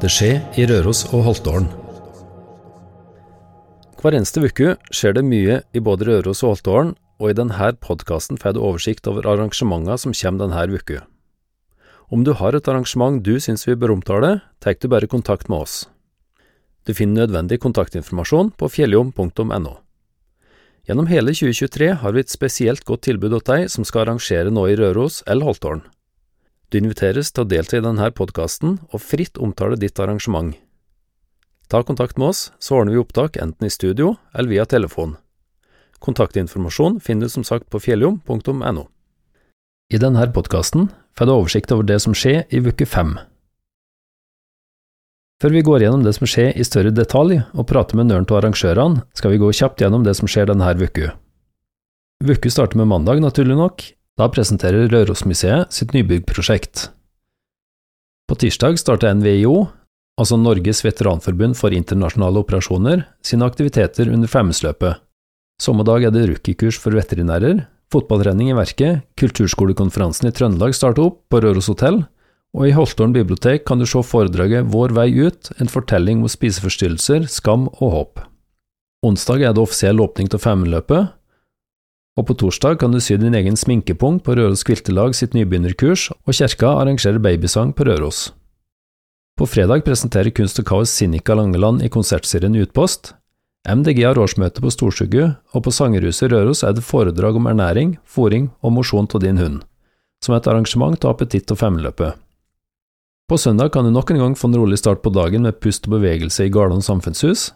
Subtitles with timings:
[0.00, 1.66] Det skjer i Røros og Holtålen.
[4.00, 8.40] Hver eneste uke skjer det mye i både Røros og Holtålen, og i denne podkasten
[8.40, 11.02] får du oversikt over arrangementene som kommer denne uka.
[12.08, 15.68] Om du har et arrangement du syns vi bør omtale, tar du bare kontakt med
[15.68, 15.84] oss.
[16.88, 19.76] Du finner nødvendig kontaktinformasjon på fjelljom.no.
[20.88, 24.72] Gjennom hele 2023 har vi et spesielt godt tilbud til deg som skal arrangere noe
[24.72, 25.84] i Røros eller Holtålen.
[26.70, 30.54] Du inviteres til å delta i denne podkasten og fritt omtale ditt arrangement.
[31.70, 35.16] Ta kontakt med oss, så ordner vi opptak enten i studio eller via telefon.
[36.00, 38.86] Kontaktinformasjon finner du som sagt på fjelljom.no.
[39.90, 40.88] I denne podkasten
[41.18, 43.18] får du oversikt over det som skjer i uke fem.
[45.42, 48.42] Før vi går gjennom det som skjer i større detalj og prater med nøren av
[48.42, 51.14] arrangørene, skal vi gå kjapt gjennom det som skjer denne uka.
[52.20, 53.86] Uka starter med mandag, naturlig nok,
[54.20, 56.90] da presenterer Rørosmuseet sitt nybyggprosjekt.
[58.28, 59.64] På tirsdag starter NVIO,
[60.20, 65.00] altså Norges veteranforbund for internasjonale operasjoner, sine aktiviteter under Femmesløpet.
[65.60, 71.22] Samme dag er det rookiekurs for veterinærer, fotballtrening i Verket, kulturskolekonferansen i Trøndelag starter opp
[71.32, 72.04] på Røros hotell,
[72.56, 77.28] og i Holtålen bibliotek kan du se foredraget Vår vei ut, en fortelling om spiseforstyrrelser,
[77.30, 78.22] skam og håp.
[79.06, 81.14] Onsdag er det offisiell åpning av Femmeløpet,
[82.20, 86.36] og på torsdag kan du sy din egen sminkepung på Røros Kviltelag sitt nybegynnerkurs, og
[86.36, 88.28] kirka arrangerer babysang på Røros.
[89.40, 93.14] På fredag presenterer Kunst og Kaos Sinikka Langeland i konsertserien Utpost.
[93.64, 98.50] MDG har årsmøte på Storsugu, og på Sangerhuset Røros er det foredrag om ernæring, fòring
[98.60, 99.62] og mosjon av din hund,
[100.20, 102.20] som et arrangement av appetitt og femmeløpet.
[103.30, 105.88] På søndag kan du nok en gang få en rolig start på dagen med pust
[105.88, 107.52] og bevegelse i Garlon samfunnshus,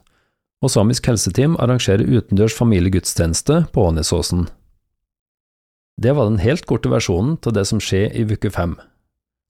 [0.65, 4.47] og Samisk helseteam arrangerer utendørs familiegudstjeneste på Ånesåsen.
[6.01, 8.79] Det var den helt korte versjonen til det som skjer i uke fem.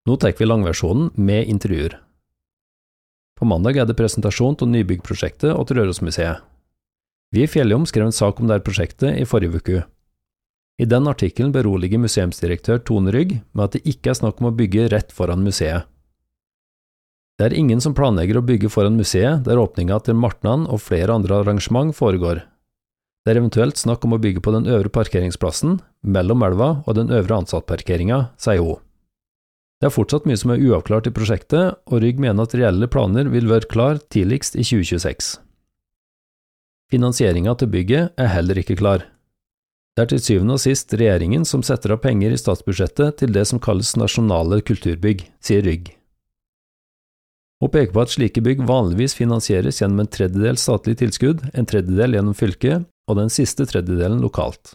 [0.05, 2.01] Nå tar vi langversjonen med intervjuer.
[3.39, 6.43] På mandag er det presentasjon av nybyggprosjektet til Rørosmuseet.
[7.35, 9.81] Vi i Fjelljom skrev en sak om dette prosjektet i forrige uke.
[10.79, 14.55] I den artikkelen beroliger museumsdirektør Tone Rygg med at det ikke er snakk om å
[14.55, 15.87] bygge rett foran museet.
[17.35, 21.17] Det er ingen som planlegger å bygge foran museet der åpninga til Martnan og flere
[21.17, 22.45] andre arrangement foregår.
[23.25, 27.11] Det er eventuelt snakk om å bygge på den øvre parkeringsplassen, mellom elva og den
[27.11, 28.79] øvre ansattparkeringa, sier hun.
[29.83, 33.27] Det er fortsatt mye som er uavklart i prosjektet, og Rygg mener at reelle planer
[33.33, 35.33] vil være klar tidligst i 2026.
[36.95, 39.09] Finansieringa til bygget er heller ikke klar.
[39.97, 43.49] Det er til syvende og sist regjeringen som setter av penger i statsbudsjettet til det
[43.51, 45.95] som kalles nasjonale kulturbygg, sier Rygg
[47.63, 52.17] og peker på at slike bygg vanligvis finansieres gjennom en tredjedel statlig tilskudd, en tredjedel
[52.17, 54.75] gjennom fylket og den siste tredjedelen lokalt.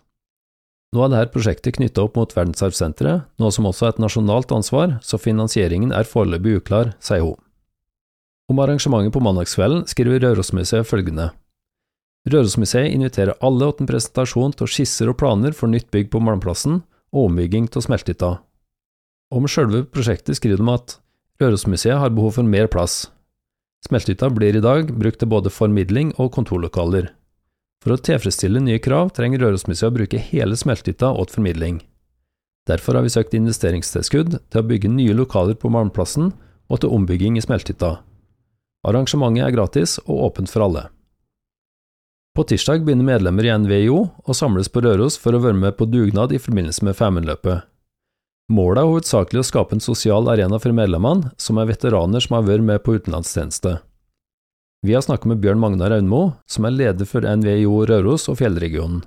[0.95, 4.95] Nå er dette prosjektet knyttet opp mot Verdensarvsenteret, noe som også er et nasjonalt ansvar,
[5.05, 7.37] så finansieringen er foreløpig uklar, sier hun.
[8.49, 11.27] Om arrangementet på mandagskvelden skriver Rørosmuseet følgende.
[12.29, 16.81] Rørosmuseet inviterer alle til en presentasjon av skisser og planer for nytt bygg på Malmplassen
[17.13, 18.31] og ombygging av smeltehytta.
[19.29, 20.97] Om selve prosjektet skriver de at
[21.39, 23.05] Rørosmuseet har behov for mer plass.
[23.87, 27.13] Smeltehytta blir i dag brukt til både formidling og kontorlokaler.
[27.79, 31.79] For å tilfredsstille nye krav trenger Rørosmuseet å bruke hele smeltehytta åt formidling.
[32.67, 36.33] Derfor har vi søkt investeringstilskudd til å bygge nye lokaler på Malmplassen
[36.67, 37.95] og til ombygging i smeltehytta.
[38.87, 40.89] Arrangementet er gratis og åpent for alle.
[42.35, 45.87] På tirsdag begynner medlemmer i NVIO å samles på Røros for å være med på
[45.87, 47.63] dugnad i forbindelse med Femundløpet.
[48.49, 52.47] Målet er hovedsakelig å skape en sosial arena for medlemmene, som er veteraner som har
[52.47, 53.75] vært med på utenlandstjeneste.
[54.81, 59.03] Vi har snakket med Bjørn Magnar Aunmo, som er leder for NVIO Røros og Fjellregionen,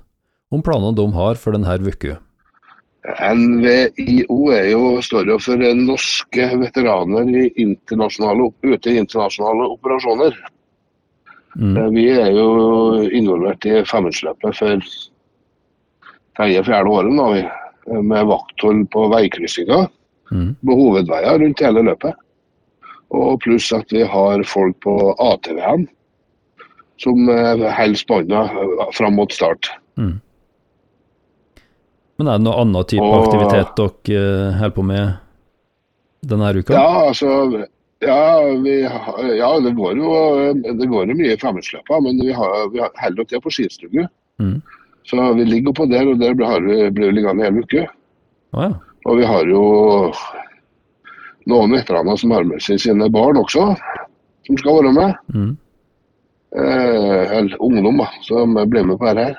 [0.53, 2.19] om planene de har for denne uka.
[3.03, 4.37] NVIO
[4.69, 10.37] jo, står jo for norske veteraner i ute i internasjonale operasjoner.
[11.59, 11.75] Mm.
[11.77, 12.47] Eh, vi er jo
[13.11, 14.87] involvert i Femundsløpet for
[16.39, 17.43] tredje-fjerde året da vi
[17.87, 19.87] med vakthold på veikryssinger
[20.31, 20.55] mm.
[20.61, 22.19] på hovedveier rundt hele løpet.
[23.13, 25.89] Og pluss at vi har folk på ATV-ene
[27.01, 29.69] som eh, holder spanna eh, fram mot start.
[29.97, 30.19] Mm.
[32.17, 35.15] Men er det noe annen type og, aktivitet dere holder på med
[36.23, 36.75] denne uka?
[36.77, 37.31] Ja, altså
[38.03, 38.81] ja, vi,
[39.39, 40.13] ja, det går jo
[40.53, 44.07] det går jo mye femmersløper, men vi, har, vi holder oss til på skistue.
[44.41, 44.57] Mm.
[45.09, 47.87] Så vi ligger på der, og der blir vi liggende hele hel uke.
[48.53, 48.71] Ah, ja.
[49.03, 49.63] Og vi har jo
[51.51, 53.73] noen veteraner som har med seg sine barn også,
[54.47, 55.17] som skal være med.
[55.33, 55.51] Mm.
[56.55, 59.33] Eh, eller ungdom, da, som blir med på dette.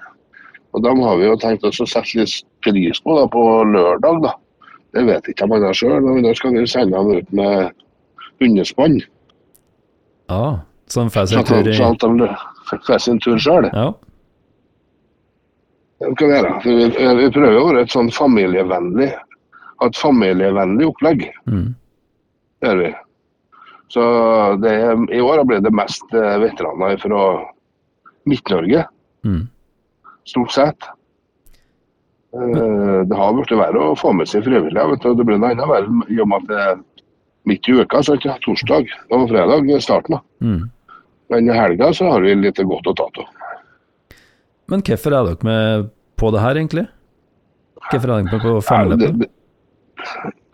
[0.75, 4.25] Og dem har vi jo tenkt oss å sette litt pris på da, på lørdag.
[4.27, 4.35] da.
[4.95, 7.71] Det vet ikke man andre sjøl, men da skal vi sende dem ut med
[8.43, 8.99] hundespann.
[10.31, 13.71] Ja, så de får tur i Sånn at de får sin tur sjøl.
[13.71, 13.93] Ja.
[16.00, 16.56] Det være.
[16.64, 19.12] Vi, vi prøver å være et sånn familievennlig
[19.85, 21.26] ha et familievennlig opplegg.
[21.50, 21.75] Mm.
[22.62, 22.91] Det er vi.
[23.93, 24.02] Så
[24.62, 24.75] det,
[25.14, 27.25] i år ble det mest eh, veteraner fra
[28.31, 28.87] Midt-Norge,
[29.25, 29.46] Mm.
[30.29, 30.82] stort sett.
[32.35, 34.99] Eh, Det har blitt verre å få med seg frivillige.
[35.00, 36.82] Det blir noe annet verre i og med at det er
[37.49, 40.19] midt i uka, så ikke torsdag og fredag er starten.
[40.43, 40.70] Mm.
[41.31, 43.25] Men i helga så har vi litt godt å ta av.
[44.71, 46.87] Men hvorfor er dere med på det her, egentlig?
[47.91, 49.31] Hvorfor er dere med på det-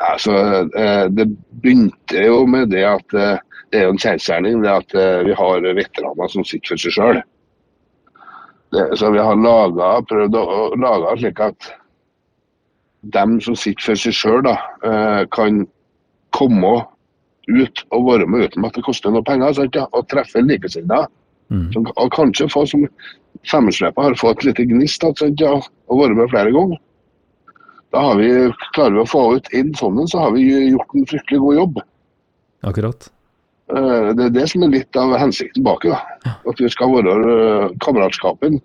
[0.00, 0.32] Altså,
[0.76, 1.26] eh, det
[1.62, 3.38] begynte jo med det at eh,
[3.70, 6.96] det er jo en kjensgjerning det at eh, vi har veteraner som sitter for seg
[6.96, 7.20] sjøl.
[8.70, 11.70] Så vi har laget, prøvd å lage slik at
[13.02, 14.46] dem som sitter for seg sjøl,
[15.34, 15.64] kan
[16.30, 16.86] komme
[17.50, 19.56] ut og være med uten at det koster noe penger.
[19.58, 19.88] Sant, ja?
[19.90, 21.08] Og treffe likesinnede.
[21.50, 21.82] Mm.
[21.96, 22.86] Og kanskje få som
[23.50, 26.80] Femmersløpet har fått litt gnist og vært med flere ganger.
[27.90, 28.28] Da har vi,
[28.76, 31.80] klarer vi å få ut inn en, så har vi gjort en fryktelig god jobb.
[32.68, 33.08] Akkurat.
[33.74, 35.98] Eh, Det er det som er litt av hensikten bak det.
[36.26, 38.60] At vi skal være eh, kameratskapen.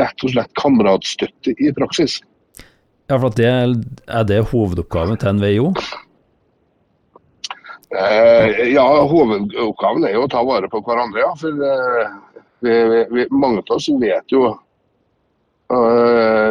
[0.00, 2.20] Rett og slett kameratstøtte i praksis.
[3.10, 3.74] Ja, for at det er,
[4.24, 5.72] det hovedoppgaven til NVIO?
[7.90, 11.32] Eh, ja, hovedoppgaven er jo å ta vare på hverandre, ja.
[11.40, 12.12] For eh,
[12.62, 14.56] mange av oss vet jo uh,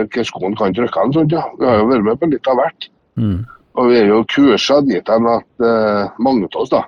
[0.06, 1.16] hva skoen kan trykke an.
[1.16, 1.46] Sånt, ja.
[1.60, 2.90] Vi har jo vært med på litt av hvert.
[3.20, 3.40] Mm.
[3.80, 6.84] Og vi er jo kursa dit hen at uh, mange av oss, da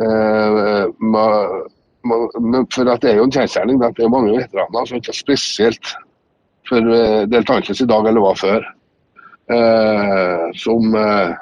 [0.00, 1.26] uh, ma,
[2.06, 2.20] ma,
[2.72, 5.18] For at det er jo en kjensgjerning at det er mange veteraner som ikke er
[5.18, 5.94] spesielt
[6.68, 8.68] for uh, deltakelse i dag eller var før,
[9.52, 11.32] eh, som eh,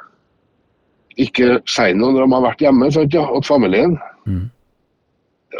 [1.20, 3.98] ikke sier noe når de har vært hjemme sant, ja, åt familien.
[4.24, 4.46] Mm.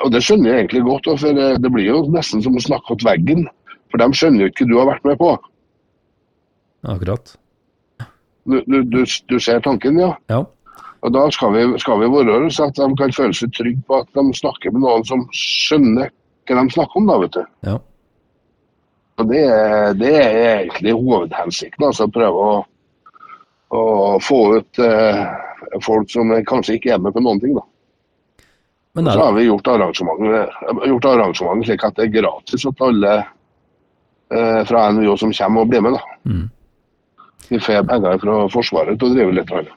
[0.04, 2.96] Og det skjønner jeg egentlig godt, for eh, det blir jo nesten som å snakke
[2.96, 3.48] til veggen.
[3.90, 5.32] For de skjønner jo ikke hva du har vært med på.
[6.90, 7.34] Akkurat.
[8.48, 10.14] Du, du, du, du ser tanken, ja.
[10.30, 10.44] Ja.
[11.00, 14.00] Og Da skal vi, skal vi være så at de kan føle seg trygge på
[14.02, 16.10] at de snakker med noen som skjønner
[16.48, 17.08] hva de snakker om.
[17.08, 17.42] da, vet du.
[17.68, 17.76] Ja.
[19.20, 19.42] Og Det,
[20.00, 21.86] det er egentlig hovedhensikten.
[21.88, 22.54] altså Prøve å,
[23.76, 23.82] å
[24.24, 25.20] få ut eh,
[25.84, 27.56] folk som kanskje ikke er med på noen ting.
[27.58, 27.64] da.
[28.94, 30.56] Men Så er, har vi gjort arrangementet,
[30.90, 35.70] gjort arrangementet slik at det er gratis for alle eh, fra NVO som kommer og
[35.70, 35.94] blir med.
[35.98, 36.16] da.
[36.26, 36.48] mm.
[37.50, 39.50] Vi får penger fra Forsvaret til å drive litt.
[39.50, 39.70] Eller.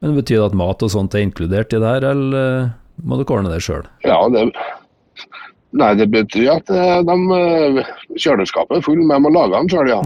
[0.00, 2.70] Men Betyr det at mat og sånt er inkludert i det her, eller eh,
[3.04, 3.84] må du ordne det sjøl?
[4.04, 4.46] Ja, det,
[5.76, 9.72] nei, det betyr at eh, de, eh, kjøleskapet er full, men jeg må lage den
[9.72, 10.00] sjøl, ja.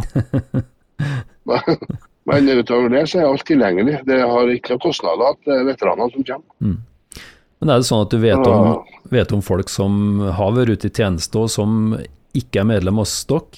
[1.51, 1.79] Men-
[2.25, 3.99] Men utover det så er alt tilgjengelig.
[4.09, 6.79] Det har ikke noen kostnader at det er veteraner som kommer.
[7.65, 10.91] Men er det sånn at du vet om, vet om folk som har vært ute
[10.91, 11.95] i tjeneste og som
[12.37, 13.57] ikke er medlem av Stokk?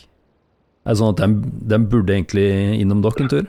[0.86, 2.46] Er det sånn at de, de burde egentlig
[2.78, 3.48] innom dere en tur?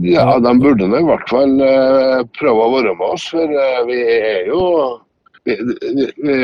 [0.00, 4.00] Ja, de burde i hvert fall eh, prøve å være med oss, for eh, vi
[4.16, 4.62] er jo
[5.44, 6.38] vi, vi,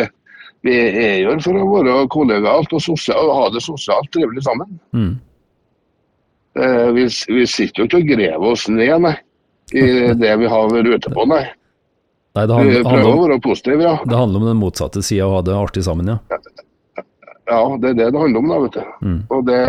[0.68, 4.76] vi, er jo for å være kollegaer og, sosial, og ha det sosialt trivelig sammen.
[4.92, 5.12] Mm.
[6.60, 9.16] Eh, vi, vi sitter jo ikke og graver oss ned, nei,
[9.72, 9.88] i
[10.26, 11.46] det vi har vært ute på, nei.
[12.34, 13.94] Nei, det handler, prøver handler, å være positive, ja.
[14.02, 16.38] det handler om den motsatte sida, å ha det artig sammen, ja.
[17.44, 18.94] Ja, det er det det handler om, da, vet du.
[19.04, 19.20] Mm.
[19.36, 19.60] Og det,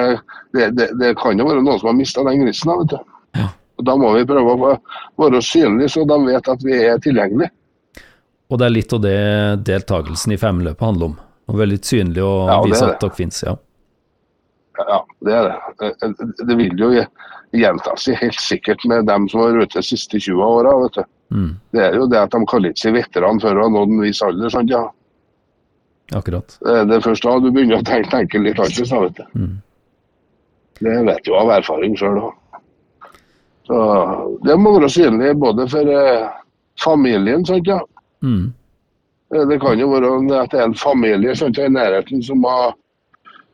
[0.56, 3.14] det, det, det kan jo være noen som har mista den grisen, da, vet du.
[3.36, 3.50] Ja.
[3.76, 4.72] Og Da må vi prøve å
[5.20, 7.52] være synlige, så de vet at vi er tilgjengelige.
[8.50, 9.20] Og det er litt av det
[9.68, 11.16] deltakelsen i femløpet handler om.
[11.46, 13.58] Å være litt synlig og Ja, vise at dere finnes, ja.
[14.78, 16.14] Ja, det er det.
[16.48, 16.90] Det vil jo
[17.56, 20.74] gjenta seg helt sikkert med dem som har vært ute de siste 20 åra.
[21.34, 21.52] Mm.
[21.72, 24.02] Det er jo det at de kaller ikke seg veteran før de har nådd en
[24.04, 24.50] viss alder.
[24.54, 24.84] sant ja.
[26.14, 26.58] Akkurat.
[26.62, 28.92] Det er det først da du begynner å tenke, tenke litt annerledes.
[28.92, 29.40] vet du.
[29.40, 29.56] Mm.
[30.84, 32.34] Det vet jo av erfaring sjøl òg.
[33.66, 33.78] Så
[34.46, 36.28] det må være synlig både for eh,
[36.84, 37.80] familien, sant ja.
[38.22, 38.52] Mm.
[39.34, 40.12] Eh, Det kan jo være
[40.44, 42.76] at det er en familie sant, i nærheten som har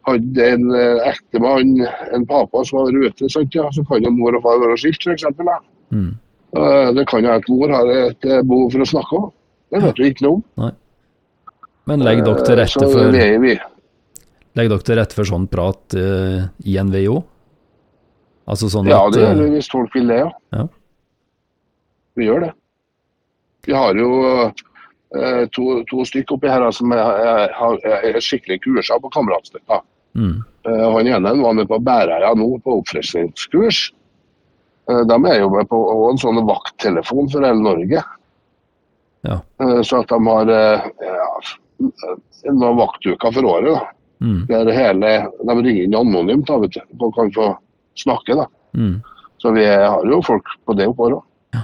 [0.07, 1.75] hatt en eh, ektemann,
[2.15, 3.67] en pappa som var ute, sant, ja.
[3.75, 5.27] så kan jo mor og far være skilt f.eks.
[5.91, 6.11] Mm.
[6.95, 9.29] Det kan jo at mor har et eh, behov for å snakke om.
[9.71, 10.71] Det vet vi ikke noe om.
[11.89, 13.13] Men legger dere til Eh, rette for,
[14.57, 17.21] legger dere til rette for sånn prat eh, i NVO?
[18.51, 20.31] Altså sånn Ja, at det gjør vi eh, hvis folk vil det, ja.
[20.57, 20.67] Ja.
[22.19, 22.51] Vi gjør det.
[23.65, 24.09] Vi har jo
[24.43, 29.81] eh, to, to stykker oppi her som er, er, er, er skikkelig kursa på kameratstøtta.
[30.17, 30.37] Mm.
[30.61, 33.79] Eh, Han ene var med på Bæreia nå på oppfriskningskurs.
[34.89, 35.79] Eh, De er jo med på
[36.11, 38.03] en sånn vakttelefon for hele Norge.
[39.25, 39.39] Ja.
[39.85, 41.25] Så at de har ja,
[42.49, 43.73] noen vaktuker for året.
[43.73, 43.81] da.
[44.21, 44.45] Mm.
[44.49, 47.47] Der hele, de ringer inn anonymt da, vet du, og kan få
[47.97, 48.37] snakke.
[48.37, 48.45] da.
[48.77, 48.99] Mm.
[49.41, 51.23] Så vi har jo folk på det oppover òg.
[51.57, 51.63] Ja.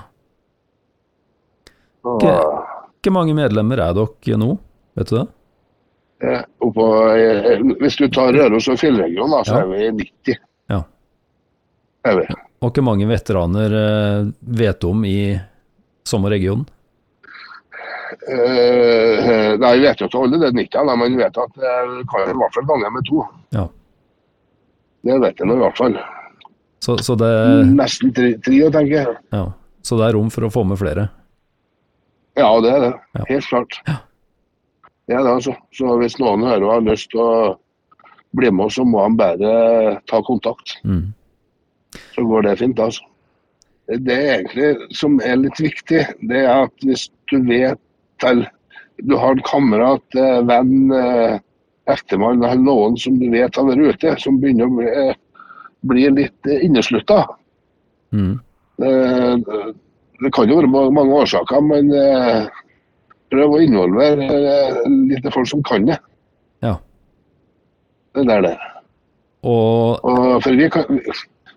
[2.02, 4.56] Hvor mange medlemmer er dere nå,
[4.98, 5.28] vet du det?
[6.24, 9.60] Eh, oppå, eh, hvis du tar Røros og Fjellregionen, da, så Ja.
[9.62, 10.38] er vi 90.
[10.70, 10.80] Ja.
[12.06, 12.26] Er vi.
[12.62, 15.38] Og hvor mange veteraner eh, vet du om i
[16.04, 16.66] samme region?
[18.28, 22.08] Eh, nei, vi vet jo ikke alle det 90, da, men vi vet at det
[22.12, 23.24] kan i hvert fall gange med to.
[23.56, 23.68] Ja.
[25.08, 25.98] Det vet jeg nå i hvert fall.
[26.84, 27.30] Så, så, det,
[27.74, 29.16] Nesten tre, tenker jeg.
[29.34, 29.46] ja.
[29.84, 31.08] så det er rom for å få med flere?
[32.38, 32.92] Ja, det er det.
[33.18, 33.24] Ja.
[33.32, 33.80] Helt klart.
[33.86, 33.96] Det
[35.16, 35.54] er da, altså.
[35.76, 37.36] Så hvis noen hører og har lyst til å
[38.38, 40.76] bli med oss, så må han bare ta kontakt.
[40.84, 41.14] Mm.
[42.16, 43.06] Så går det fint, altså.
[43.88, 47.80] Det er egentlig som er litt viktig, det er at hvis du vet
[48.28, 48.52] eller
[49.06, 51.40] du har en kamerat, eh, venn, eh,
[51.88, 55.14] ektemann eller noen som du vet har vært ute, som begynner å bli, eh,
[55.86, 57.28] bli litt inneslutta.
[58.12, 58.40] Mm.
[58.78, 59.76] Det,
[60.20, 61.92] Det kan jo være mange årsaker, men
[63.34, 64.78] prøv å involvere eh,
[65.12, 65.98] litt folk som kan det.
[66.64, 66.76] Ja.
[68.16, 68.56] Det der det.
[69.48, 71.02] Og Og for vi kan,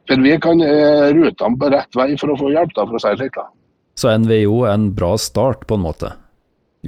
[0.09, 2.99] for vi kan eh, rute dem på rett vei for å få hjelp, da, for
[2.99, 3.39] å si det slik.
[3.39, 3.47] da.
[4.01, 6.13] så NVO er en bra start, på en måte.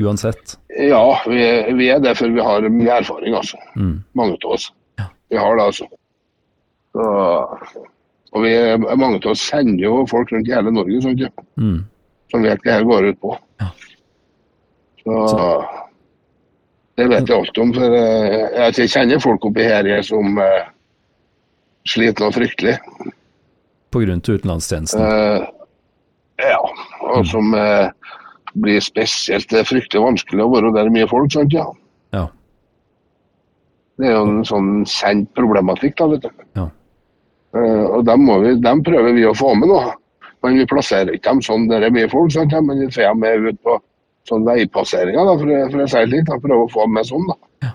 [0.00, 0.54] Uansett.
[0.80, 1.42] Ja, vi,
[1.76, 3.58] vi er det, for vi har mye erfaring, altså.
[3.76, 3.98] Mm.
[4.16, 4.70] Mange av oss.
[4.98, 5.04] Ja.
[5.28, 5.88] Vi har det, altså.
[6.92, 7.08] Så,
[8.32, 8.52] og vi,
[8.96, 11.20] mange av oss sender jo folk rundt i hele Norge sånn,
[11.60, 11.82] Mm.
[12.32, 13.34] som vet hva dette går ut på.
[13.60, 13.68] Ja.
[15.02, 15.46] Så,
[16.98, 17.72] det vet jeg alt om.
[17.74, 20.68] for eh, Jeg kjenner folk oppi her som eh,
[21.88, 22.76] sliter noe fryktelig.
[23.92, 25.02] På grunn til utenlandstjenesten.
[25.02, 25.46] Eh,
[26.42, 26.60] ja,
[27.12, 27.88] og som eh,
[28.52, 31.54] blir spesielt Det er fryktelig vanskelig å være der mye folk, sant?
[31.56, 31.66] ja.
[32.12, 32.26] Ja.
[34.00, 36.46] Det er jo en sånn kjent problematikk, da, vet du.
[36.58, 36.68] Ja.
[37.56, 39.80] Eh, og dem, vi, dem prøver vi å få med nå.
[40.42, 42.54] Men vi plasserer ikke dem sånn der det er mye folk, sant?
[42.54, 43.76] ja, men vi får dem med ut på
[44.28, 46.26] sånn veipasseringer, da, for, for å si det litt.
[46.30, 47.38] da, Prøve å få med sånn, da.
[47.66, 47.72] Ja.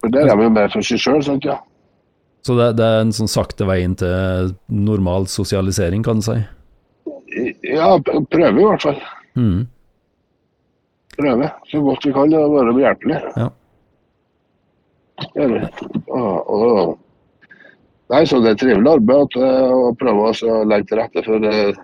[0.00, 1.46] For der er vi jo mer for seg sjøl, sant.
[1.46, 1.58] ja.
[2.46, 6.38] Så det, det er en sånn sakte vei inn til normal sosialisering, kan du si.
[7.68, 9.00] Ja, prøve i hvert fall.
[9.36, 9.66] Mm.
[11.18, 13.34] Prøve så godt vi kan å være behjelpelige.
[13.36, 13.50] Ja.
[15.36, 15.46] Det.
[16.08, 16.94] Og, og,
[18.08, 21.82] nei, så det er trivelig arbeid eh, å prøve å legge til rette for eh,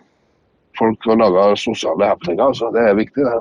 [0.78, 2.56] folk å lage sosiale happeninger.
[2.56, 3.36] Så det er viktig, det.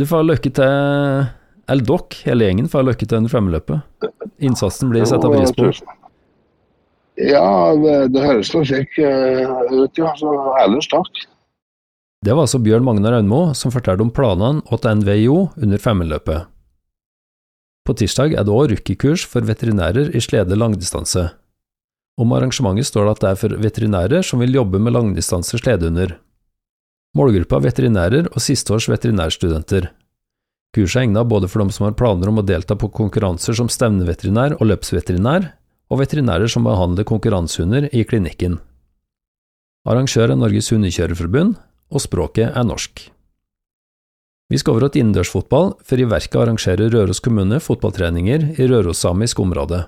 [0.00, 1.26] Du får lykke til,
[1.72, 4.08] eller dere, hele gjengen, får lykke til under femmeløpet.
[4.42, 5.72] Innsatsen blir satt av pris på.
[7.20, 10.14] Ja, det, det høres nok slik eh, ut, ja.
[10.16, 11.26] Så ellers takk.
[12.22, 16.48] Det var altså Bjørn Magnar Aunmo som fortalte om planene til NVIO under femmeløpet.
[17.82, 21.32] På tirsdag er det òg rookiekurs for veterinærer i slede langdistanse.
[22.20, 26.14] Om arrangementet står det at det er for veterinærer som vil jobbe med langdistanse sledehunder.
[27.12, 29.90] Målgruppa er veterinærer og sisteårs veterinærstudenter.
[30.72, 33.68] Kurset er egnet både for dem som har planer om å delta på konkurranser som
[33.68, 35.50] stevneveterinær og løpsveterinær,
[35.92, 38.56] og veterinærer som behandler konkurransehunder i klinikken.
[39.84, 41.58] Arrangør er Norges Hundekjørerforbund,
[41.92, 43.04] og språket er norsk.
[44.48, 49.84] Vi skal over til innendørsfotball, for i verket arrangerer Røros kommune fotballtreninger i rørossamisk område.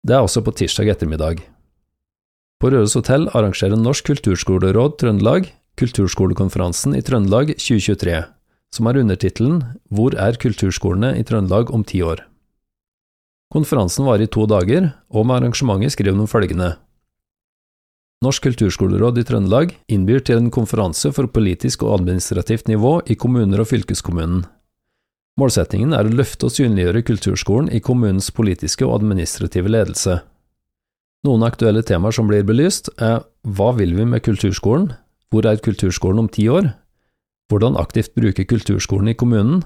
[0.00, 1.44] Det er også på tirsdag ettermiddag.
[2.60, 8.24] På Røros hotell arrangerer Norsk kulturskoleråd Trøndelag Kulturskolekonferansen i Trøndelag 2023,
[8.74, 9.60] som har undertittelen
[9.94, 12.24] Hvor er kulturskolene i Trøndelag om ti år?
[13.54, 16.72] Konferansen varer i to dager, og med arrangementet skriver de følgende.
[18.26, 23.62] Norsk kulturskoleråd i Trøndelag innbyr til en konferanse for politisk og administrativt nivå i kommuner
[23.62, 24.42] og fylkeskommunen.
[25.38, 30.18] Målsettingen er å løfte og synliggjøre kulturskolen i kommunens politiske og administrative ledelse.
[31.22, 34.90] Noen aktuelle temaer som blir belyst, er hva vil vi med kulturskolen,
[35.32, 36.70] hvor er kulturskolen om ti år,
[37.48, 39.62] hvordan aktivt bruke kulturskolen i kommunen,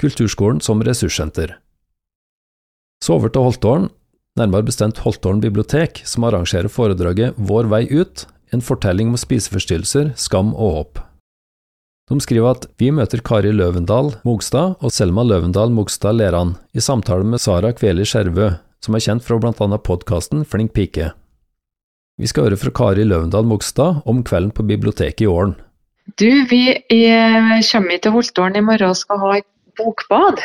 [0.00, 1.56] kulturskolen som ressurssenter.
[3.02, 3.90] Så over til Holtålen,
[4.38, 10.54] nærmere bestemt Holtålen bibliotek, som arrangerer foredraget Vår vei ut, en fortelling om spiseforstyrrelser, skam
[10.54, 11.04] og håp.
[12.08, 17.26] De skriver at vi møter Kari Løvendal Mogstad og Selma Løvendal Mogstad Leran i samtale
[17.28, 21.10] med Sara Kveli Skjervø, som er kjent fra blant annet podkasten Flink pike.
[22.18, 25.54] Vi skal høre fra Kari Løvendal Mogstad om kvelden på biblioteket i Ålen.
[26.18, 29.46] Du, vi er, kommer til Holtålen i morgen og skal ha et
[29.78, 30.42] bokbad.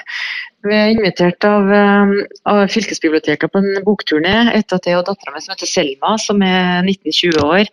[0.67, 2.13] Vi er invitert av, eh,
[2.51, 6.43] av fylkesbiblioteket på en bokturné etter at jeg og dattera mi som heter Selma, som
[6.45, 7.71] er 19-20 år,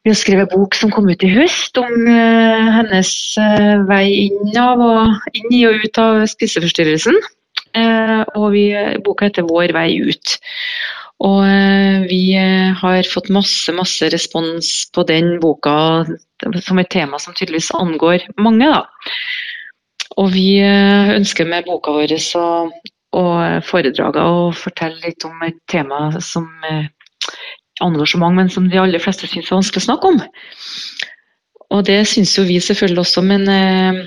[0.00, 4.54] vi har skrevet bok som kom ut i høst om uh, hennes uh, vei inn,
[4.56, 7.18] og, inn i og ut av spiseforstyrrelsen.
[7.76, 8.64] Uh, og vi,
[9.04, 10.38] boka heter 'Vår vei ut'.
[11.20, 12.22] Og vi
[12.80, 16.06] har fått masse, masse respons på den boka
[16.64, 18.64] som et tema som tydeligvis angår mange.
[18.64, 18.86] da.
[20.16, 22.46] Og vi ønsker med boka vår å,
[23.20, 26.48] og foredraga og fortelle litt om et tema som
[27.80, 30.22] angår så mange, men som de aller fleste syns er vanskelig å snakke om.
[31.70, 34.00] Og det syns jo vi selvfølgelig også, men eh,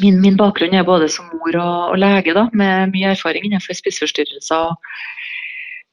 [0.00, 3.76] min, min, bakgrunn er både som mor og, og lege, da, med mye erfaring innenfor
[3.76, 4.72] spiseforstyrrelser.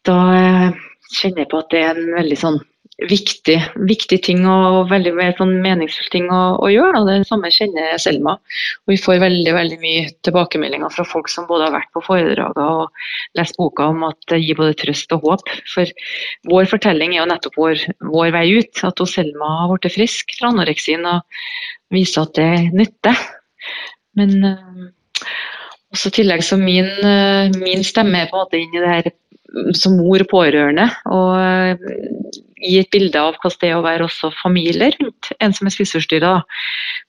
[0.08, 0.82] Da eh,
[1.18, 2.60] kjenner jeg på at det er en veldig sånn
[3.08, 3.56] viktig,
[3.88, 7.00] viktig ting og veldig sånn meningsfull ting å, å gjøre.
[7.00, 8.36] Og det samme kjenner Selma.
[8.84, 12.60] Og vi får veldig veldig mye tilbakemeldinger fra folk som både har vært på foredrag
[12.60, 15.54] og lest boka om at det gir både trøst og håp.
[15.74, 15.92] For
[16.52, 18.84] vår fortelling er jo nettopp vår, vår vei ut.
[18.88, 21.24] At Selma har blitt frisk fra anoreksien og
[21.96, 23.24] viser at det nytter.
[24.20, 24.90] Men øh,
[25.94, 28.92] også i tillegg så min, øh, min stemme er på en måte inn i det
[28.92, 29.12] her
[29.78, 30.86] som mor pårørende.
[31.10, 35.56] Og eh, gi et bilde av hvordan det er å være også familie rundt en
[35.56, 36.34] som er spiseforstyrra.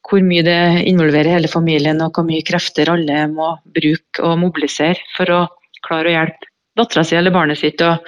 [0.07, 5.01] Hvor mye det involverer hele familien, og hvor mye krefter alle må bruke og mobilisere
[5.17, 5.43] for å
[5.87, 7.83] klare å hjelpe dattera si eller barnet sitt.
[7.83, 7.99] og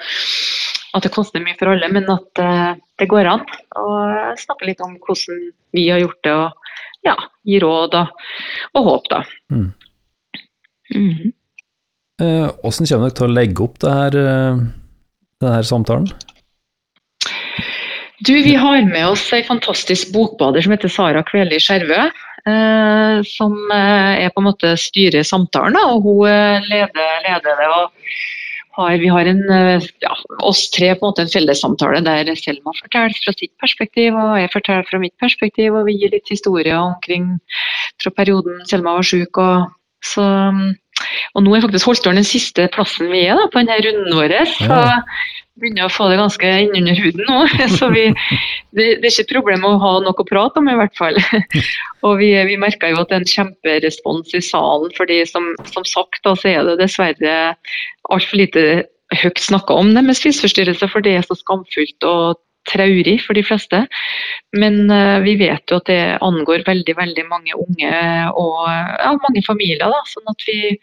[0.97, 3.45] At det koster mye for alle, men at uh, det går an.
[3.81, 7.15] Og snakke litt om hvordan vi har gjort det, og ja,
[7.49, 8.27] gi råd og,
[8.79, 9.23] og håp, da.
[9.51, 9.71] Mm.
[10.93, 11.32] Mm
[12.23, 12.51] -hmm.
[12.61, 14.59] Hvordan kommer dere til å legge opp det her, eh,
[15.41, 16.11] denne samtalen?
[18.23, 22.11] Du, Vi har med oss ei fantastisk bokbader som heter Sara Kveli Skjervø.
[22.43, 26.27] Eh, som er på en måte styrer samtalen, og hun
[26.67, 27.67] leder, leder det.
[27.67, 27.91] og
[28.73, 29.41] har, vi har en,
[30.01, 34.39] ja, oss tre på en måte en fellessamtale der Selma forteller fra sitt perspektiv, og
[34.41, 35.75] jeg forteller fra mitt perspektiv.
[35.75, 37.39] og Vi gir litt historie omkring
[38.01, 39.37] fra perioden Selma var syk.
[40.03, 40.23] Så
[41.33, 44.35] og nå er faktisk Holtålen den siste plassen vi er da, på denne runden vår.
[44.55, 44.79] Så
[45.53, 47.41] vi begynner å få det ganske innunder huden nå.
[47.77, 48.07] Så vi,
[48.73, 51.19] det, det, er ikke et problem å ha noe å prate om, i hvert fall.
[52.07, 55.85] Og vi, vi merker jo at det er en kjemperespons i salen, fordi som, som
[55.87, 57.37] sagt da, så er det dessverre
[58.09, 58.65] altfor lite
[59.13, 63.43] høyt snakka om det med spiseforstyrrelser, for det er så skamfullt og traurig for de
[63.45, 63.81] fleste.
[64.55, 67.91] Men uh, vi vet jo at det angår veldig veldig mange unge
[68.39, 69.83] og ja, mange familier.
[69.83, 70.75] Da, sånn at vi,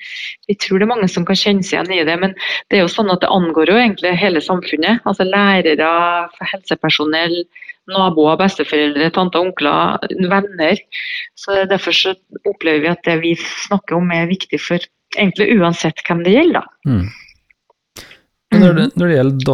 [0.48, 2.18] vi, tror det er mange som kan kjenne seg igjen i det.
[2.22, 2.36] Men
[2.68, 5.02] det er jo sånn at det angår jo egentlig hele samfunnet.
[5.08, 5.90] altså Lærere,
[6.52, 7.40] helsepersonell,
[7.90, 9.98] naboer, besteforeldre, tanter, onkler,
[10.30, 10.84] venner.
[11.38, 12.14] Så Derfor så
[12.44, 16.60] opplever vi at det vi snakker om er viktig for egentlig uansett hvem det gjelder.
[16.60, 16.90] da.
[16.90, 17.08] Mm.
[18.50, 19.44] Når det, når det gjelder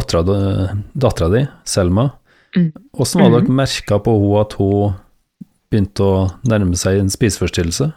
[0.97, 2.09] dattera di, Selma,
[2.57, 2.71] mm.
[2.97, 3.59] hvordan var det dere mm.
[3.61, 4.97] merka på henne at hun
[5.71, 7.91] begynte å nærme seg en spiseforstyrrelse?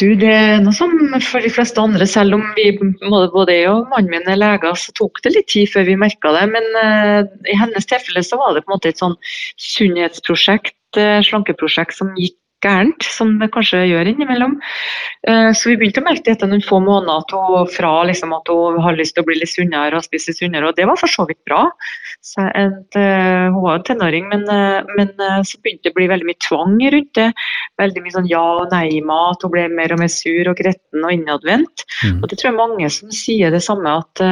[0.00, 0.90] Du, det er noe som
[1.22, 4.94] for de fleste andre, selv om vi både jeg og mannen min er leger, så
[4.98, 6.48] tok det litt tid før vi merka det.
[6.50, 9.14] Men uh, i hennes tilfelle så var det på en måte et sånn
[9.62, 14.56] sunnhetsprosjekt, uh, slankeprosjekt, som gikk gærent, som det kanskje gjør innimellom.
[15.28, 18.80] Eh, så vi begynte å merke det etter noen få måneder fra liksom at hun
[18.84, 21.26] har lyst til å bli litt sunnere og spise sunnere, og det var for så
[21.28, 21.66] vidt bra.
[22.24, 25.12] Så et, uh, hun var en tenåring, men, uh, men
[25.44, 27.28] så begynte det å bli veldig mye tvang rundt det.
[27.80, 29.44] Veldig mye sånn ja- og nei-mat.
[29.44, 31.84] Hun ble mer og mer sur og gretten og innadvendt.
[32.00, 32.22] Mm.
[32.22, 34.24] Og det tror jeg mange som sier det samme, at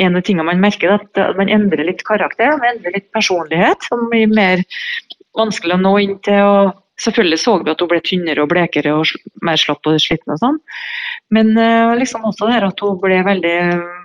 [0.00, 3.84] en av tingene man merker, er at man endrer litt karakter, man endrer litt personlighet.
[3.90, 4.62] Som blir mer
[5.38, 6.40] vanskelig å nå inn til.
[6.42, 9.10] og Selvfølgelig så vi at hun ble tynnere og blekere og
[9.44, 10.58] mer slapp og sliten og sånn.
[11.34, 13.56] Men uh, liksom også det at hun ble veldig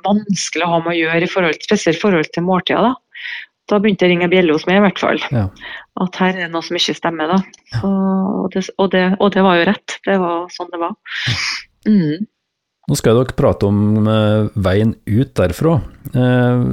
[0.07, 2.87] vanskelig å ha med å gjøre, i forhold, spesielt i forhold til måltida.
[2.87, 3.27] Da.
[3.73, 5.21] da begynte jeg å ringe bjelle hos meg, i hvert fall.
[5.35, 5.45] Ja.
[6.01, 7.35] At her er det noe som ikke stemmer.
[7.35, 7.37] da.
[7.75, 9.99] Så, og, det, og, det, og, det, var jo rett.
[10.07, 10.97] Det var sånn det var.
[11.87, 12.25] Mm.
[12.89, 15.77] Nå skal dere prate om uh, veien ut derfra.
[16.11, 16.65] Eh,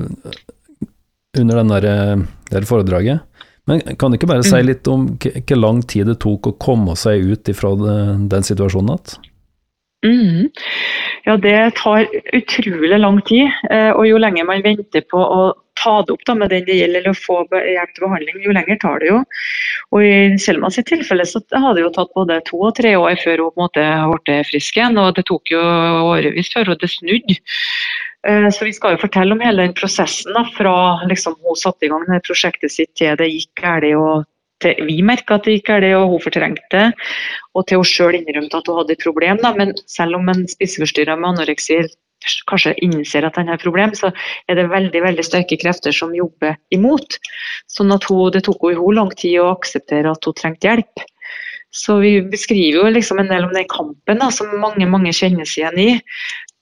[1.38, 3.22] under den der, der foredraget.
[3.66, 4.66] Men kan du ikke bare si mm.
[4.68, 9.31] litt om hvor lang tid det tok å komme seg ut fra den situasjonen igjen?
[10.05, 10.50] Mm.
[11.24, 12.05] Ja, det tar
[12.37, 13.48] utrolig lang tid.
[13.72, 15.46] Eh, og jo lenger man venter på å
[15.85, 18.81] ta det opp da, med den det gjelder, eller få hjelp til behandling, jo lenger
[18.83, 19.20] tar det jo.
[19.92, 23.20] Og I Selma sitt tilfelle så har det jo tatt både to og tre år
[23.20, 23.87] før hun på en måte
[24.25, 24.99] ble frisk igjen.
[24.99, 25.62] Og det tok jo
[26.09, 27.38] årevis før det snudde.
[28.27, 30.77] Eh, så Vi skal jo fortelle om hele den prosessen da, fra
[31.11, 34.31] liksom, hun satte i gang det prosjektet sitt til det gikk galt.
[34.64, 36.87] Vi merka at det gikk galt og hun fortrengte det,
[37.53, 39.42] og til hun sjøl innrømte at hun hadde et problem.
[39.42, 39.53] Da.
[39.59, 41.83] Men selv om en spiseforstyrra med anoreksi
[42.50, 44.12] kanskje innser at han har problem, så
[44.48, 47.18] er det veldig veldig sterke krefter som jobber imot.
[47.70, 51.04] Sånn at hun, Det tok henne lang tid å akseptere at hun trengte hjelp.
[51.74, 55.48] Så vi beskriver jo liksom en del om den kampen da, som mange mange kjenner
[55.48, 56.00] seg igjen i.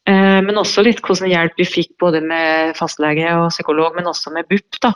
[0.09, 4.33] Eh, men også litt hvordan hjelp vi fikk både med fastlege og psykolog, men også
[4.35, 4.81] med BUP.
[4.83, 4.95] da.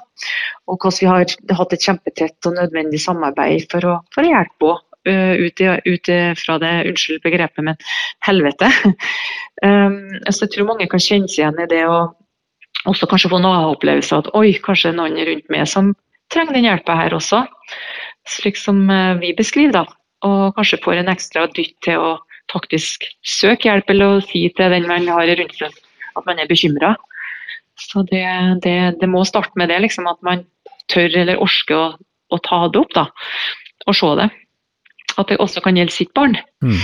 [0.67, 4.73] Og hvordan vi har hatt et kjempetett og nødvendig samarbeid for å, for å hjelpe
[4.73, 7.79] henne ut, ut, fra det, unnskyld begrepet, men
[8.27, 8.71] helvete.
[9.63, 12.17] Så jeg tror mange kan kjenne seg igjen i det og
[12.91, 15.95] også kanskje få noen opplevelse at oi, kanskje noen rundt meg som
[16.33, 17.45] trenger den hjelpa her også.
[18.29, 19.85] Slik som uh, vi beskriver, da.
[20.27, 22.15] Og kanskje får en ekstra dytt til å
[22.53, 25.75] faktisk søke hjelp eller si til den man har rundt seg
[26.17, 26.95] at man er bekymra.
[27.77, 28.25] Så det,
[28.65, 30.47] det, det, må starte med det, liksom, at man
[30.93, 31.89] tør eller orker å,
[32.33, 33.05] å ta det opp da,
[33.85, 34.31] og se det
[35.21, 36.37] at det også kan gjelde sitt barn.
[36.65, 36.81] Mm.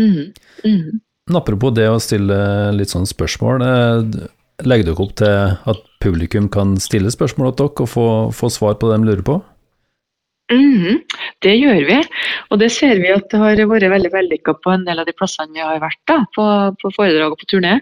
[0.00, 0.20] Mm.
[0.64, 1.00] Mm.
[1.34, 2.36] Apropos det å stille
[2.76, 4.26] litt sånn spørsmål, eh,
[4.68, 8.78] legger dere opp til at publikum kan stille spørsmål til dere og få, få svar
[8.78, 9.40] på det de lurer på?
[10.52, 10.98] Mm,
[11.40, 11.94] det gjør vi,
[12.52, 15.14] og det ser vi at det har vært veldig vellykka på en del av de
[15.16, 16.44] plassene vi har vært da, på,
[16.82, 17.78] på foredrag og på turné.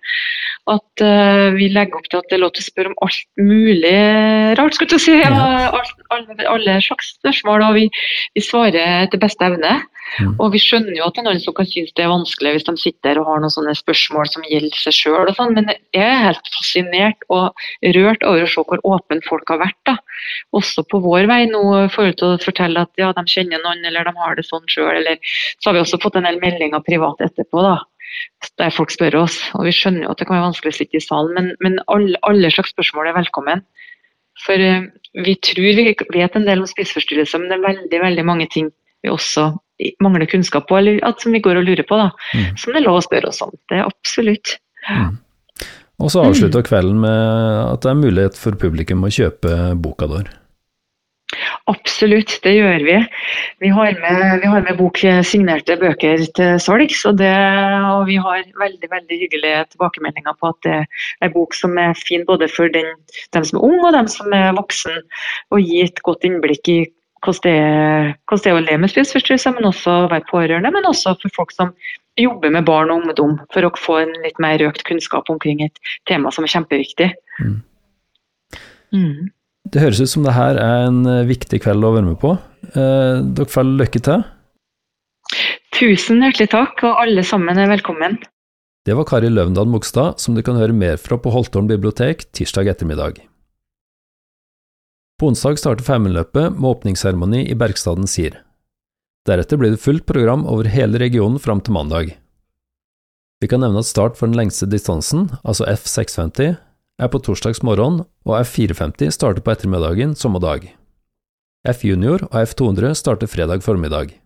[0.71, 3.25] At uh, vi legger opp til at det er lov til å spørre om alt
[3.43, 3.97] mulig
[4.61, 5.17] rart, skal du si.
[5.19, 5.33] Ja,
[6.15, 7.89] alle, alle, slags spørsmål, og vi,
[8.39, 9.81] vi svarer etter beste evne.
[10.21, 10.35] Mm.
[10.37, 12.67] Og vi skjønner jo at det er noen som kan synes det er vanskelig hvis
[12.69, 16.05] de sitter og har noen sånne spørsmål som gjelder seg sjøl og sånn, men jeg
[16.05, 17.65] er helt fascinert og
[17.97, 19.79] rørt over å se hvor åpne folk har vært.
[19.89, 19.97] da.
[20.57, 21.63] Også på vår vei nå
[21.95, 25.09] forhold til å fortelle at ja, de kjenner noen eller de har det sånn sjøl.
[25.59, 27.65] Så har vi også fått en del meldinger privat etterpå.
[27.65, 27.79] da
[28.61, 29.39] der folk spør oss.
[29.57, 31.79] Og Vi skjønner jo at det kan være vanskelig å sitte i salen, men, men
[31.93, 33.65] alle, alle, slags spørsmål er velkommen.
[34.43, 34.89] For uh,
[35.27, 38.71] vi tror vi vet en del om spiseforstyrrelser, men det er veldig veldig mange ting
[39.03, 39.51] vi også
[40.05, 41.99] mangler kunnskap på, eller at, som vi går og lurer på.
[41.99, 42.57] da, mm.
[42.61, 43.51] Som det er lov å spørre oss om.
[43.71, 44.57] Det er absolutt.
[44.87, 45.17] Mm.
[46.03, 46.69] Og så avslutter mm.
[46.69, 47.19] kvelden med
[47.69, 50.39] at det er mulighet for publikum å kjøpe boka deres.
[51.71, 52.97] Absolutt, det gjør vi.
[53.63, 57.05] Vi har med, vi har med bok signerte bøker til salgs.
[57.09, 61.79] Og, og vi har veldig veldig hyggelige tilbakemeldinger på at det er en bok som
[61.81, 62.91] er fin både for den,
[63.33, 64.99] dem som er ung og dem som er voksen.
[65.55, 66.81] Og gir et godt innblikk i
[67.23, 70.73] hvordan det, hvordan det er å leve med spiseforstyrrelser, men også være pårørende.
[70.75, 71.71] Men også for folk som
[72.21, 75.79] jobber med barn og ungdom, for å få en litt mer økt kunnskap omkring et
[76.11, 77.13] tema som er kjempeviktig.
[77.41, 77.57] Mm.
[78.93, 79.31] Mm.
[79.73, 82.35] Det høres ut som det her er en eh, viktig kveld å være med på.
[82.75, 84.25] Eh, dere får lykke til.
[85.73, 88.19] Tusen hjertelig takk, og alle sammen er velkommen.
[88.83, 92.69] Det var Kari Løvendal Mogstad, som du kan høre mer fra på Holtålen bibliotek tirsdag
[92.75, 93.23] ettermiddag.
[95.23, 98.41] På onsdag starter Femundløpet med åpningsseremoni i Bergstaden Sir.
[99.29, 102.17] Deretter blir det fullt program over hele regionen fram til mandag.
[103.43, 106.57] Vi kan nevne at start for den lengste distansen, altså F650,
[106.99, 110.69] er på torsdags morgen, og F450 starter på ettermiddagen samme dag.
[111.67, 114.19] F junior og F200 starter fredag formiddag.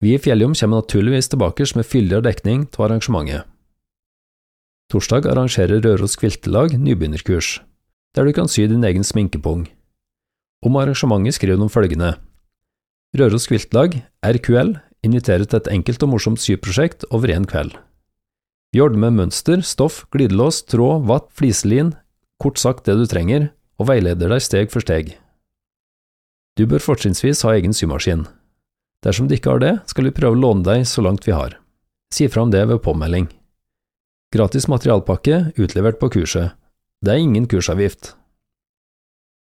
[0.00, 3.44] Vi i Fjelljom kommer naturligvis tilbake med fyldigere dekning av arrangementet.
[4.92, 7.60] Torsdag arrangerer Røros Kviltelag nybegynnerkurs,
[8.14, 9.66] der du kan sy din egen sminkepung.
[10.64, 12.12] Om arrangementet skriver de følgende
[13.16, 14.74] Røros Kviltlag, RQL,
[15.06, 17.72] inviterer til et enkelt og morsomt syprosjekt over én kveld.
[18.74, 21.94] Vi ordner med mønster, stoff, glidelås, tråd, vatt, fliselin,
[22.42, 23.50] kort sagt det du trenger,
[23.80, 25.14] og veileder deg steg for steg.
[26.56, 28.26] Du bør fortrinnsvis ha egen symaskin.
[29.04, 31.58] Dersom du ikke har det, skal vi prøve å låne deg så langt vi har.
[32.12, 33.28] Si fra om det ved påmelding.
[34.34, 36.56] Gratis materialpakke utlevert på kurset.
[37.04, 38.14] Det er ingen kursavgift.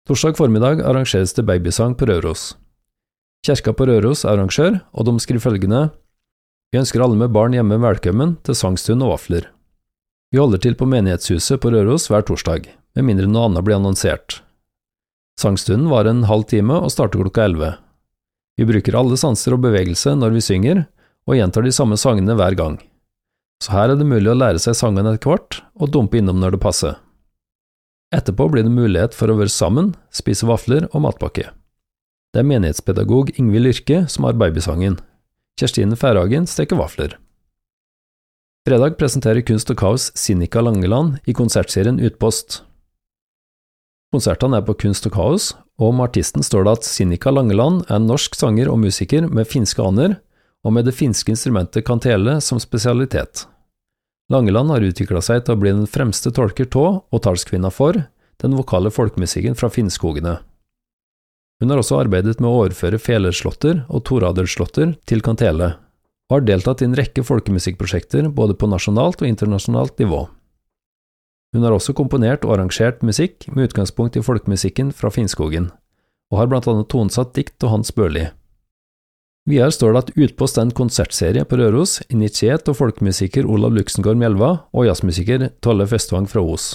[0.07, 2.53] Torsdag formiddag arrangeres det babysang på Røros.
[3.45, 5.89] Kjerka på Røros er arrangør, og de skriver følgende
[6.75, 9.45] vi ønsker alle med barn hjemme velkommen til sangstund og vafler.
[10.35, 12.67] Vi holder til på menighetshuset på Røros hver torsdag,
[12.99, 14.41] med mindre noe annet blir annonsert.
[15.41, 17.71] Sangstunden varer en halv time og starter klokka elleve.
[18.59, 20.83] Vi bruker alle sanser og bevegelse når vi synger,
[21.29, 22.77] og gjentar de samme sangene hver gang.
[23.63, 26.57] Så her er det mulig å lære seg sangene etter hvert, og dumpe innom når
[26.57, 26.99] det passer.
[28.15, 31.53] Etterpå blir det mulighet for å være sammen, spise vafler og matpakke.
[32.37, 34.99] Det er menighetspedagog Ingvild Yrke som har babysangen.
[35.57, 37.15] Kjerstine Færhagen steker vafler.
[38.69, 42.59] Fredag presenterer Kunst og Kaos Sinikka Langeland i konsertserien Utpost.
[44.13, 45.47] Konsertene er på Kunst og Kaos,
[45.81, 49.49] og om artisten står det at Sinikka Langeland er en norsk sanger og musiker med
[49.49, 50.19] finske aner,
[50.61, 53.47] og med det finske instrumentet kantele som spesialitet.
[54.29, 57.97] Langeland har utvikla seg til å bli den fremste tolker av og talskvinna for
[58.45, 60.37] den vokale folkemusikken fra Finnskogene.
[61.61, 65.73] Hun har også arbeidet med å overføre felerslåtter og Toradelslotter til kantele,
[66.29, 70.27] og har deltatt i en rekke folkemusikkprosjekter både på nasjonalt og internasjonalt nivå.
[71.57, 75.71] Hun har også komponert og arrangert musikk med utgangspunkt i folkemusikken fra Finnskogen,
[76.29, 78.27] og har blant annet tonesatt dikt av Hans Børli.
[79.47, 84.19] Videre står det at Utpost er en konsertserie på Røros, initiert av folkemusiker Olav Luxengård
[84.19, 86.75] Mjelva og jazzmusiker Tolle Festvang fra Os.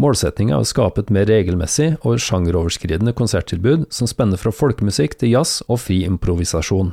[0.00, 5.36] Målsettinga er å skape et mer regelmessig og sjangeroverskridende konserttilbud som spenner fra folkemusikk til
[5.36, 6.90] jazz og fri improvisasjon.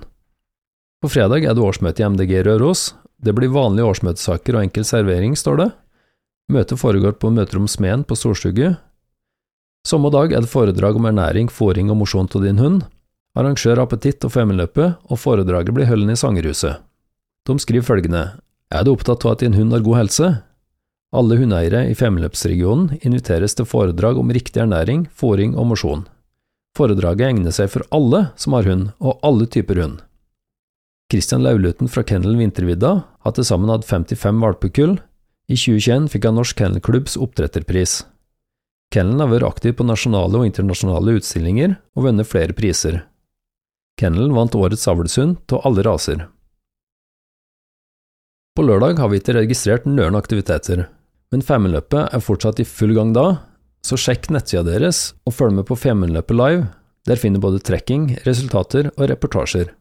[1.01, 2.91] På fredag er det årsmøte i MDG Røros.
[3.17, 5.69] Det blir vanlige årsmøtesaker og enkel servering, står det.
[6.53, 8.75] Møtet foregår på møterom Smeden på Storstugu.
[9.87, 12.83] Samme dag er det foredrag om ernæring, fôring og mosjon til din hund.
[13.33, 16.85] Arrangør appetitt og Femundløpet, og foredraget blir holdt i Sangerhuset.
[17.49, 18.23] De skriver følgende
[18.69, 20.27] Er du opptatt av at din hund har god helse?
[21.11, 26.05] Alle hundeeiere i Femundløpsregionen inviteres til foredrag om riktig ernæring, fôring og mosjon.
[26.77, 29.97] Foredraget egner seg for alle som har hund, og alle typer hund.
[31.11, 34.93] Christian Lauluten fra Kennel Vintervidda har til sammen hatt 55 valpekull.
[35.51, 38.05] I 2021 fikk han Norsk Kennelklubbs oppdretterpris.
[38.95, 43.01] Kennelen har vært aktiv på nasjonale og internasjonale utstillinger og vunnet flere priser.
[43.99, 46.23] Kennelen vant årets avlshund av alle raser.
[48.55, 50.87] På lørdag har vi ikke registrert nøren aktiviteter,
[51.31, 53.25] men Femundløpet er fortsatt i full gang da,
[53.81, 56.65] så sjekk nettsida deres og følg med på Femundløpet live,
[57.07, 59.71] der finner både trekking, resultater og reportasjer.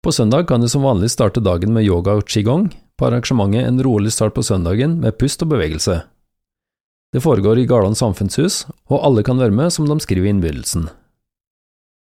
[0.00, 3.82] På søndag kan du som vanlig starte dagen med yoga og qigong, på arrangementet En
[3.84, 6.02] rolig start på søndagen med pust og bevegelse.
[7.12, 10.88] Det foregår i Garland samfunnshus, og alle kan være med, som de skriver i innbydelsen.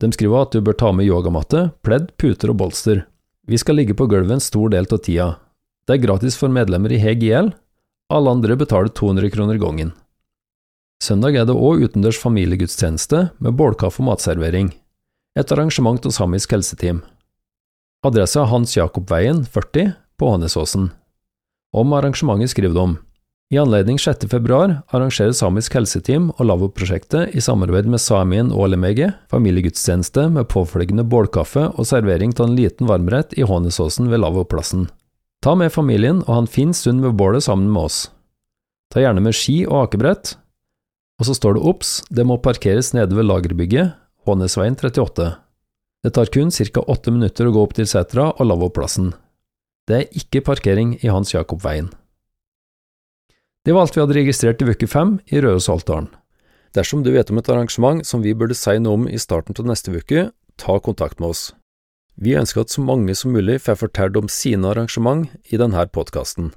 [0.01, 3.05] De skriver at du bør ta med yogamatte, pledd, puter og bolster.
[3.47, 5.29] Vi skal ligge på gulvet en stor del av tida.
[5.87, 7.53] Det er gratis for medlemmer i HGL,
[8.13, 9.93] alle andre betaler 200 kroner gangen.
[11.03, 14.71] Søndag er det òg utendørs familiegudstjeneste med bålkaffe og matservering,
[15.37, 17.03] et arrangement av samisk helseteam.
[18.05, 20.89] Adressa Hans Jakobveien 40 på Hånesåsen.
[21.77, 22.87] Om arrangementet skriver de
[23.47, 24.25] i anledning 6.
[24.27, 31.69] februar arrangerer Samisk helseteam og Lavvo-prosjektet i samarbeid med Samien Ålemege familiegudstjeneste med påfølgende bålkaffe
[31.69, 34.89] og servering av en liten varmrett i Hånesåsen ved Lavvo-plassen.
[35.47, 37.97] Ta med familien og ha en fin stund ved bålet sammen med oss.
[38.91, 40.33] Ta gjerne med ski og akebrett.
[41.21, 43.93] Og så står det obs, det må parkeres nede ved lagerbygget,
[44.27, 45.27] Hånesveien 38.
[46.03, 46.81] Det tar kun ca.
[46.83, 49.13] åtte minutter å gå opp til setra og lavvoplassen.
[49.87, 51.93] Det er ikke parkering i Hans Jakob-veien.
[53.63, 56.09] Det var alt vi hadde registrert i uke fem i Rørosaltdalen.
[56.75, 59.71] Dersom du vet om et arrangement som vi burde si noe om i starten av
[59.71, 60.27] neste uke,
[60.59, 61.53] ta kontakt med oss.
[62.17, 66.49] Vi ønsker at så mange som mulig får fortelle om sine arrangement i denne podkasten.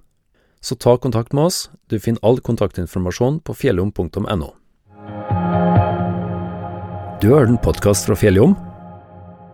[0.64, 4.48] Så ta kontakt med oss, du finner all kontaktinformasjon på fjellom.no.
[7.20, 8.56] Du har hørt en podkast fra Fjelljom?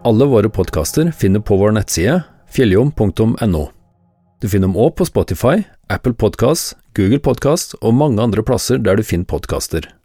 [0.07, 2.21] Alle våre podkaster finner på vår nettside
[2.55, 3.65] fjelljom.no.
[4.39, 8.95] Du finner dem òg på Spotify, Apple Podkast, Google Podkast og mange andre plasser der
[8.95, 9.96] du finner podkaster.